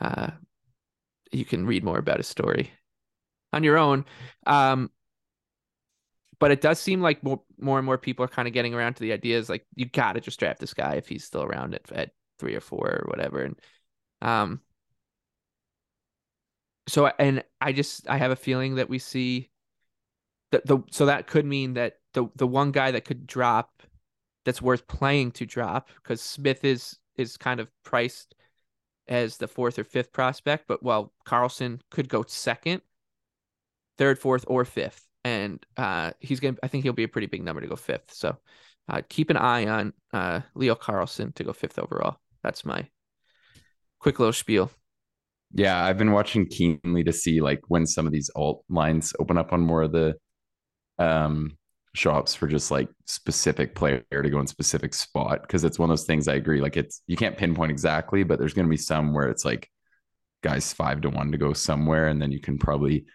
uh 0.00 0.30
you 1.30 1.44
can 1.44 1.66
read 1.66 1.84
more 1.84 1.98
about 1.98 2.18
his 2.18 2.26
story 2.26 2.70
on 3.52 3.64
your 3.64 3.76
own. 3.76 4.04
Um 4.46 4.90
but 6.40 6.50
it 6.50 6.60
does 6.60 6.78
seem 6.78 7.00
like 7.00 7.22
more 7.22 7.40
more 7.58 7.78
and 7.78 7.86
more 7.86 7.98
people 7.98 8.24
are 8.24 8.28
kind 8.28 8.48
of 8.48 8.54
getting 8.54 8.74
around 8.74 8.94
to 8.94 9.00
the 9.00 9.12
ideas 9.12 9.48
like 9.48 9.66
you 9.74 9.86
got 9.86 10.14
to 10.14 10.20
just 10.20 10.38
draft 10.38 10.60
this 10.60 10.74
guy 10.74 10.94
if 10.94 11.08
he's 11.08 11.24
still 11.24 11.42
around 11.42 11.74
at 11.74 11.90
at 11.92 12.10
3 12.38 12.54
or 12.54 12.60
4 12.60 12.78
or 12.78 13.06
whatever 13.08 13.42
and 13.42 13.58
um 14.22 14.60
so 16.86 17.10
and 17.18 17.42
I 17.60 17.72
just 17.72 18.08
I 18.08 18.18
have 18.18 18.30
a 18.30 18.36
feeling 18.36 18.76
that 18.76 18.88
we 18.88 18.98
see 18.98 19.50
that 20.52 20.66
the 20.66 20.78
so 20.90 21.06
that 21.06 21.26
could 21.26 21.44
mean 21.44 21.74
that 21.74 21.94
the 22.12 22.28
the 22.36 22.46
one 22.46 22.72
guy 22.72 22.90
that 22.90 23.04
could 23.04 23.26
drop 23.26 23.82
that's 24.44 24.62
worth 24.62 24.86
playing 24.86 25.32
to 25.32 25.46
drop 25.46 25.88
because 25.96 26.20
Smith 26.20 26.64
is 26.64 26.98
is 27.16 27.36
kind 27.36 27.60
of 27.60 27.70
priced 27.84 28.34
as 29.08 29.36
the 29.36 29.48
fourth 29.48 29.78
or 29.78 29.84
fifth 29.84 30.12
prospect, 30.12 30.64
but 30.66 30.82
while 30.82 31.12
Carlsson 31.26 31.80
could 31.90 32.08
go 32.08 32.24
second, 32.26 32.80
third, 33.98 34.18
fourth, 34.18 34.44
or 34.48 34.64
fifth, 34.64 35.06
and 35.24 35.64
uh, 35.76 36.12
he's 36.20 36.40
gonna 36.40 36.56
I 36.62 36.68
think 36.68 36.84
he'll 36.84 36.92
be 36.92 37.04
a 37.04 37.08
pretty 37.08 37.26
big 37.26 37.42
number 37.44 37.60
to 37.62 37.68
go 37.68 37.76
fifth. 37.76 38.12
So 38.12 38.36
uh, 38.88 39.02
keep 39.08 39.30
an 39.30 39.36
eye 39.38 39.66
on 39.66 39.92
uh, 40.12 40.40
Leo 40.54 40.74
Carlsson 40.74 41.34
to 41.36 41.44
go 41.44 41.52
fifth 41.52 41.78
overall. 41.78 42.18
That's 42.42 42.64
my 42.64 42.88
quick 44.00 44.18
little 44.18 44.32
spiel. 44.32 44.70
yeah, 45.52 45.84
I've 45.84 45.98
been 45.98 46.12
watching 46.12 46.46
keenly 46.46 47.04
to 47.04 47.12
see 47.12 47.40
like 47.40 47.60
when 47.68 47.86
some 47.86 48.06
of 48.06 48.12
these 48.12 48.30
alt 48.34 48.64
lines 48.68 49.12
open 49.20 49.38
up 49.38 49.52
on 49.52 49.60
more 49.60 49.82
of 49.82 49.92
the 49.92 50.14
um 50.98 51.56
shops 51.94 52.34
for 52.34 52.48
just 52.48 52.70
like 52.70 52.88
specific 53.06 53.74
player 53.74 54.02
to 54.10 54.30
go 54.30 54.40
in 54.40 54.46
specific 54.46 54.92
spot 54.94 55.42
because 55.42 55.62
it's 55.64 55.78
one 55.78 55.90
of 55.90 55.92
those 55.96 56.06
things 56.06 56.26
I 56.28 56.34
agree 56.34 56.60
like 56.60 56.76
it's 56.76 57.02
you 57.06 57.16
can't 57.16 57.36
pinpoint 57.36 57.70
exactly 57.70 58.24
but 58.24 58.38
there's 58.38 58.54
going 58.54 58.66
to 58.66 58.70
be 58.70 58.76
some 58.76 59.14
where 59.14 59.28
it's 59.28 59.44
like 59.44 59.68
guys 60.42 60.72
5 60.72 61.02
to 61.02 61.10
1 61.10 61.32
to 61.32 61.38
go 61.38 61.52
somewhere 61.52 62.08
and 62.08 62.20
then 62.20 62.32
you 62.32 62.40
can 62.40 62.58
probably 62.58 63.06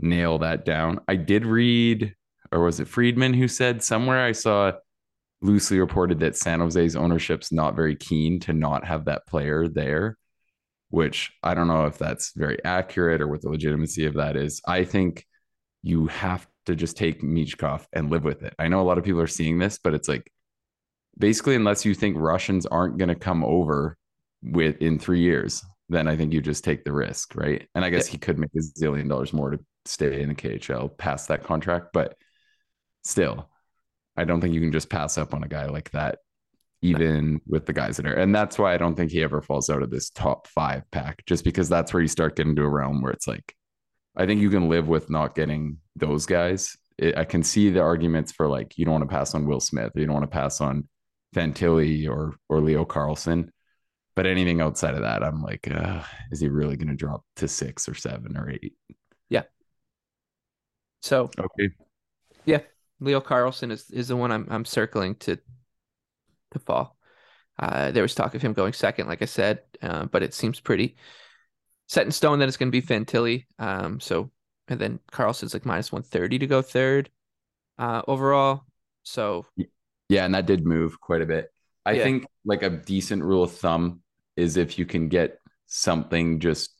nail 0.00 0.38
that 0.38 0.64
down. 0.64 1.00
I 1.08 1.16
did 1.16 1.46
read 1.46 2.14
or 2.52 2.64
was 2.64 2.80
it 2.80 2.88
Friedman 2.88 3.34
who 3.34 3.46
said 3.46 3.82
somewhere 3.82 4.24
I 4.24 4.32
saw 4.32 4.72
loosely 5.40 5.78
reported 5.78 6.20
that 6.20 6.36
San 6.36 6.60
Jose's 6.60 6.96
ownership's 6.96 7.52
not 7.52 7.76
very 7.76 7.96
keen 7.96 8.40
to 8.40 8.52
not 8.52 8.84
have 8.84 9.06
that 9.06 9.26
player 9.26 9.68
there 9.68 10.16
which 10.90 11.32
I 11.42 11.54
don't 11.54 11.68
know 11.68 11.86
if 11.86 11.98
that's 11.98 12.32
very 12.36 12.62
accurate 12.64 13.20
or 13.20 13.28
what 13.28 13.42
the 13.42 13.48
legitimacy 13.48 14.06
of 14.06 14.14
that 14.14 14.36
is. 14.36 14.60
I 14.66 14.84
think 14.84 15.24
you 15.82 16.08
have 16.08 16.46
to 16.66 16.74
just 16.74 16.96
take 16.96 17.22
Michkov 17.22 17.86
and 17.92 18.10
live 18.10 18.24
with 18.24 18.42
it. 18.42 18.54
I 18.58 18.68
know 18.68 18.80
a 18.80 18.82
lot 18.82 18.98
of 18.98 19.04
people 19.04 19.20
are 19.20 19.26
seeing 19.26 19.58
this, 19.58 19.78
but 19.82 19.94
it's 19.94 20.08
like 20.08 20.30
basically, 21.16 21.54
unless 21.54 21.84
you 21.84 21.94
think 21.94 22.16
Russians 22.18 22.66
aren't 22.66 22.98
going 22.98 23.08
to 23.08 23.14
come 23.14 23.44
over 23.44 23.96
with 24.42 24.82
in 24.82 24.98
three 24.98 25.20
years, 25.20 25.64
then 25.88 26.08
I 26.08 26.16
think 26.16 26.32
you 26.32 26.40
just 26.40 26.64
take 26.64 26.84
the 26.84 26.92
risk, 26.92 27.34
right? 27.36 27.66
And 27.74 27.84
I 27.84 27.90
guess 27.90 28.06
he 28.06 28.18
could 28.18 28.38
make 28.38 28.50
a 28.56 28.60
zillion 28.60 29.08
dollars 29.08 29.32
more 29.32 29.50
to 29.50 29.60
stay 29.84 30.22
in 30.22 30.28
the 30.28 30.34
KHL 30.34 30.96
past 30.96 31.28
that 31.28 31.44
contract, 31.44 31.88
but 31.92 32.16
still, 33.04 33.48
I 34.16 34.24
don't 34.24 34.40
think 34.40 34.54
you 34.54 34.60
can 34.60 34.72
just 34.72 34.90
pass 34.90 35.18
up 35.18 35.34
on 35.34 35.44
a 35.44 35.48
guy 35.48 35.66
like 35.66 35.90
that, 35.92 36.18
even 36.82 37.40
with 37.46 37.66
the 37.66 37.72
guys 37.72 37.96
that 37.96 38.06
are. 38.06 38.14
And 38.14 38.34
that's 38.34 38.58
why 38.58 38.74
I 38.74 38.76
don't 38.76 38.94
think 38.94 39.10
he 39.10 39.22
ever 39.22 39.40
falls 39.40 39.70
out 39.70 39.82
of 39.82 39.90
this 39.90 40.10
top 40.10 40.46
five 40.48 40.82
pack, 40.90 41.24
just 41.26 41.44
because 41.44 41.68
that's 41.68 41.92
where 41.92 42.02
you 42.02 42.08
start 42.08 42.36
getting 42.36 42.56
to 42.56 42.62
a 42.62 42.68
realm 42.68 43.02
where 43.02 43.12
it's 43.12 43.28
like, 43.28 43.54
I 44.16 44.26
think 44.26 44.40
you 44.40 44.50
can 44.50 44.68
live 44.68 44.88
with 44.88 45.08
not 45.10 45.34
getting 45.34 45.78
those 45.96 46.26
guys. 46.26 46.76
It, 46.98 47.16
I 47.16 47.24
can 47.24 47.42
see 47.42 47.70
the 47.70 47.80
arguments 47.80 48.32
for 48.32 48.48
like 48.48 48.76
you 48.76 48.84
don't 48.84 48.92
want 48.92 49.08
to 49.08 49.14
pass 49.14 49.34
on 49.34 49.46
Will 49.46 49.60
Smith, 49.60 49.92
or 49.96 50.00
you 50.00 50.06
don't 50.06 50.14
want 50.14 50.30
to 50.30 50.36
pass 50.36 50.60
on 50.60 50.88
Fantilli 51.34 52.08
or 52.08 52.34
or 52.48 52.60
Leo 52.60 52.84
Carlsson. 52.84 53.50
But 54.16 54.26
anything 54.26 54.60
outside 54.60 54.94
of 54.94 55.02
that, 55.02 55.22
I'm 55.22 55.42
like, 55.42 55.70
uh, 55.70 56.02
is 56.30 56.40
he 56.40 56.48
really 56.48 56.76
going 56.76 56.88
to 56.88 56.96
drop 56.96 57.24
to 57.36 57.48
six 57.48 57.88
or 57.88 57.94
seven 57.94 58.36
or 58.36 58.50
eight? 58.50 58.74
So 61.02 61.30
Okay. 61.38 61.70
Yeah, 62.44 62.60
Leo 63.00 63.20
Carlsson 63.20 63.70
is, 63.70 63.90
is 63.90 64.08
the 64.08 64.16
one 64.16 64.32
I'm 64.32 64.46
I'm 64.50 64.64
circling 64.64 65.16
to 65.16 65.38
to 66.52 66.58
fall. 66.58 66.96
Uh, 67.58 67.90
there 67.90 68.02
was 68.02 68.14
talk 68.14 68.34
of 68.34 68.42
him 68.42 68.52
going 68.52 68.72
second, 68.72 69.06
like 69.06 69.22
I 69.22 69.26
said, 69.26 69.60
uh, 69.82 70.06
but 70.06 70.22
it 70.22 70.34
seems 70.34 70.60
pretty 70.60 70.96
set 71.88 72.06
in 72.06 72.12
stone 72.12 72.38
that 72.38 72.48
it's 72.48 72.56
going 72.56 72.72
to 72.72 72.80
be 72.80 72.86
Fantilli. 72.86 73.46
Um, 73.58 74.00
so 74.00 74.30
and 74.68 74.80
then 74.80 75.00
Carlsson's 75.10 75.54
like 75.54 75.66
minus 75.66 75.92
one 75.92 76.02
thirty 76.02 76.38
to 76.38 76.46
go 76.46 76.62
third 76.62 77.10
uh, 77.78 78.02
overall. 78.08 78.64
So 79.02 79.46
Yeah, 80.08 80.24
and 80.24 80.34
that 80.34 80.46
did 80.46 80.66
move 80.66 81.00
quite 81.00 81.22
a 81.22 81.26
bit. 81.26 81.52
I 81.86 81.96
Yeah. 81.96 82.04
think 82.04 82.26
like 82.44 82.62
a 82.62 82.70
decent 82.70 83.22
rule 83.22 83.44
of 83.44 83.52
thumb 83.52 84.02
is 84.36 84.56
if 84.56 84.78
you 84.78 84.86
can 84.86 85.08
get 85.08 85.38
something 85.66 86.40
just 86.40 86.79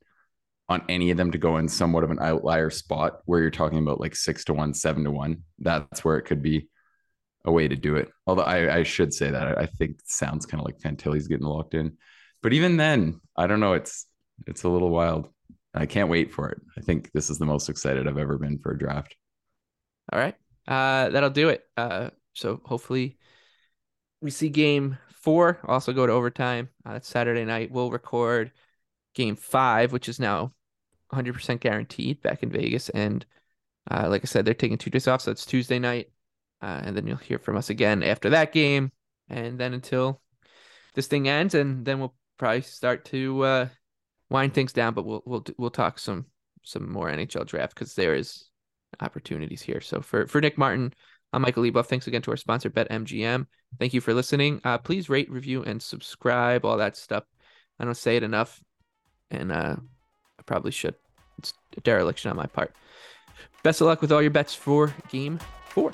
on 0.70 0.82
any 0.88 1.10
of 1.10 1.16
them 1.16 1.32
to 1.32 1.38
go 1.38 1.58
in 1.58 1.68
somewhat 1.68 2.04
of 2.04 2.12
an 2.12 2.20
outlier 2.20 2.70
spot 2.70 3.20
where 3.24 3.40
you're 3.40 3.50
talking 3.50 3.80
about 3.80 4.00
like 4.00 4.14
six 4.14 4.44
to 4.44 4.54
one, 4.54 4.72
seven 4.72 5.02
to 5.02 5.10
one, 5.10 5.42
that's 5.58 6.04
where 6.04 6.16
it 6.16 6.22
could 6.22 6.42
be 6.42 6.68
a 7.44 7.50
way 7.50 7.66
to 7.66 7.74
do 7.74 7.96
it. 7.96 8.08
Although 8.26 8.44
I, 8.44 8.76
I 8.76 8.82
should 8.84 9.12
say 9.12 9.32
that 9.32 9.58
I 9.58 9.66
think 9.66 9.98
sounds 10.04 10.46
kind 10.46 10.60
of 10.60 10.64
like 10.64 10.78
Fantilli's 10.78 11.26
getting 11.26 11.46
locked 11.46 11.74
in. 11.74 11.98
But 12.40 12.52
even 12.52 12.76
then, 12.76 13.20
I 13.36 13.48
don't 13.48 13.60
know. 13.60 13.72
It's 13.72 14.06
it's 14.46 14.62
a 14.62 14.68
little 14.68 14.90
wild. 14.90 15.28
I 15.74 15.86
can't 15.86 16.08
wait 16.08 16.32
for 16.32 16.48
it. 16.48 16.60
I 16.78 16.80
think 16.80 17.10
this 17.12 17.30
is 17.30 17.38
the 17.38 17.46
most 17.46 17.68
excited 17.68 18.06
I've 18.06 18.16
ever 18.16 18.38
been 18.38 18.58
for 18.58 18.72
a 18.72 18.78
draft. 18.78 19.14
all 20.12 20.18
right, 20.18 20.36
uh, 20.68 21.10
that'll 21.10 21.30
do 21.30 21.48
it. 21.48 21.64
Uh, 21.76 22.10
so 22.34 22.60
hopefully 22.64 23.18
we 24.22 24.30
see 24.30 24.48
game 24.48 24.98
four 25.16 25.58
also 25.64 25.92
go 25.92 26.06
to 26.06 26.12
overtime. 26.12 26.68
Uh, 26.86 27.00
Saturday 27.02 27.44
night. 27.44 27.72
We'll 27.72 27.90
record 27.90 28.52
game 29.14 29.34
five, 29.34 29.92
which 29.92 30.08
is 30.08 30.20
now 30.20 30.52
100% 31.12 31.60
guaranteed 31.60 32.22
back 32.22 32.42
in 32.42 32.50
Vegas. 32.50 32.88
And 32.90 33.24
uh, 33.90 34.08
like 34.08 34.22
I 34.22 34.26
said, 34.26 34.44
they're 34.44 34.54
taking 34.54 34.78
two 34.78 34.90
days 34.90 35.08
off. 35.08 35.22
So 35.22 35.30
it's 35.30 35.46
Tuesday 35.46 35.78
night. 35.78 36.10
Uh, 36.62 36.80
and 36.84 36.96
then 36.96 37.06
you'll 37.06 37.16
hear 37.16 37.38
from 37.38 37.56
us 37.56 37.70
again 37.70 38.02
after 38.02 38.30
that 38.30 38.52
game. 38.52 38.92
And 39.28 39.58
then 39.58 39.72
until 39.72 40.20
this 40.94 41.06
thing 41.06 41.28
ends. 41.28 41.54
And 41.54 41.84
then 41.84 41.98
we'll 41.98 42.14
probably 42.38 42.62
start 42.62 43.04
to 43.06 43.42
uh, 43.42 43.68
wind 44.28 44.54
things 44.54 44.72
down. 44.72 44.94
But 44.94 45.04
we'll, 45.04 45.22
we'll, 45.24 45.44
we'll 45.56 45.70
talk 45.70 45.98
some, 45.98 46.26
some 46.62 46.90
more 46.90 47.10
NHL 47.10 47.46
draft 47.46 47.74
because 47.74 47.94
there 47.94 48.14
is 48.14 48.50
opportunities 49.00 49.62
here. 49.62 49.80
So 49.80 50.00
for 50.00 50.26
for 50.26 50.40
Nick 50.40 50.58
Martin, 50.58 50.92
I'm 51.32 51.42
Michael 51.42 51.62
Leboff. 51.62 51.86
Thanks 51.86 52.06
again 52.06 52.22
to 52.22 52.30
our 52.32 52.36
sponsor, 52.36 52.70
BetMGM. 52.70 53.46
Thank 53.78 53.94
you 53.94 54.00
for 54.00 54.12
listening. 54.12 54.60
Uh, 54.64 54.78
please 54.78 55.08
rate, 55.08 55.30
review, 55.30 55.62
and 55.62 55.80
subscribe. 55.80 56.64
All 56.64 56.78
that 56.78 56.96
stuff. 56.96 57.24
I 57.78 57.84
don't 57.84 57.96
say 57.96 58.16
it 58.16 58.22
enough, 58.22 58.60
and 59.30 59.52
uh, 59.52 59.76
I 60.40 60.42
probably 60.42 60.70
should. 60.72 60.94
It's 61.38 61.52
a 61.76 61.80
dereliction 61.82 62.30
on 62.30 62.36
my 62.36 62.46
part. 62.46 62.74
Best 63.62 63.80
of 63.80 63.86
luck 63.86 64.00
with 64.00 64.10
all 64.10 64.22
your 64.22 64.30
bets 64.30 64.54
for 64.54 64.94
Game 65.10 65.38
Four. 65.68 65.92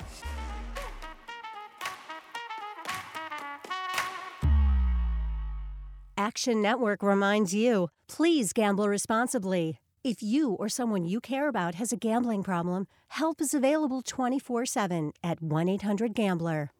Action 6.17 6.61
Network 6.61 7.03
reminds 7.03 7.53
you 7.53 7.89
please 8.07 8.53
gamble 8.53 8.87
responsibly. 8.87 9.79
If 10.03 10.23
you 10.23 10.53
or 10.53 10.69
someone 10.69 11.05
you 11.05 11.19
care 11.19 11.49
about 11.49 11.75
has 11.75 11.91
a 11.91 11.97
gambling 11.97 12.41
problem, 12.41 12.87
help 13.09 13.41
is 13.41 13.53
available 13.53 14.01
24 14.01 14.65
7 14.65 15.11
at 15.23 15.41
1 15.41 15.69
800 15.69 16.13
Gambler. 16.13 16.71